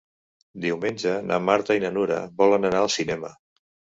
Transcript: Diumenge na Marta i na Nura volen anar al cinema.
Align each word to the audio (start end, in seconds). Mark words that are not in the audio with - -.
Diumenge 0.63 1.11
na 1.31 1.37
Marta 1.49 1.77
i 1.79 1.83
na 1.85 1.93
Nura 1.97 2.17
volen 2.41 2.65
anar 2.71 2.83
al 2.87 2.91
cinema. 2.97 3.33